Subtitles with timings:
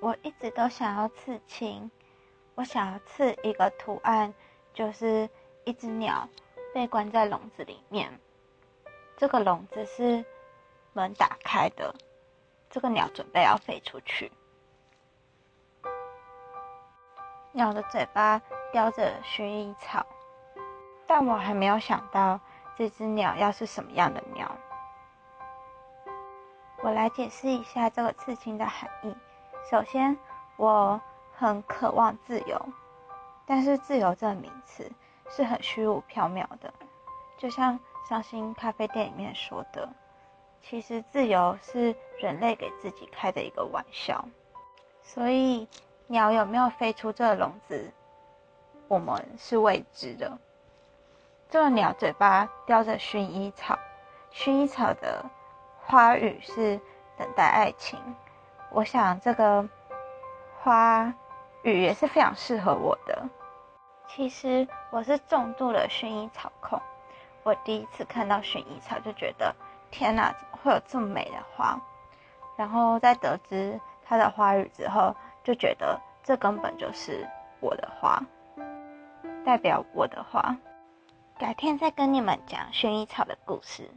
[0.00, 1.90] 我一直都想要刺青，
[2.54, 4.32] 我想要刺一个图案，
[4.72, 5.28] 就是
[5.64, 6.26] 一只鸟
[6.72, 8.18] 被关在笼子里面。
[9.18, 10.24] 这个笼子是
[10.94, 11.94] 门打开的，
[12.70, 14.32] 这个鸟准备要飞出去。
[17.52, 18.40] 鸟的嘴巴
[18.72, 20.06] 叼着薰衣草，
[21.06, 22.40] 但我还没有想到
[22.74, 24.56] 这只鸟要是什么样的鸟。
[26.82, 29.14] 我来解释一下这个刺青的含义。
[29.70, 30.18] 首先，
[30.56, 31.00] 我
[31.32, 32.60] 很渴望自由，
[33.46, 34.90] 但是自由这个名词
[35.28, 36.74] 是很虚无缥缈的，
[37.38, 37.78] 就像
[38.08, 39.88] 伤心咖啡店里面说的，
[40.60, 44.24] 其实自由是人类给自己开的一个玩笑。
[45.04, 45.68] 所以，
[46.08, 47.92] 鸟有没有飞出这个笼子，
[48.88, 50.36] 我们是未知的。
[51.48, 53.78] 这个鸟嘴巴叼着薰衣草，
[54.32, 55.24] 薰衣草的。
[55.86, 56.80] 花语是
[57.16, 57.98] 等待爱情，
[58.72, 59.68] 我想这个
[60.60, 61.12] 花
[61.62, 63.28] 语也是非常适合我的。
[64.08, 66.80] 其实我是重度的薰衣草控，
[67.42, 69.54] 我第一次看到薰衣草就觉得
[69.90, 71.80] 天哪，怎么会有这么美的花？
[72.56, 77.26] 然后在得知它的花语之后，就觉得这根本就是
[77.60, 78.22] 我的花，
[79.44, 80.56] 代表我的花。
[81.38, 83.90] 改天再跟你们讲薰衣草的故事。